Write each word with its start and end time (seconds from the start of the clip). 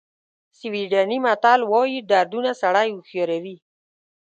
سویډني 0.59 1.17
متل 1.25 1.59
وایي 1.71 1.99
دردونه 2.11 2.51
سړی 2.61 2.87
هوښیاروي. 2.95 3.57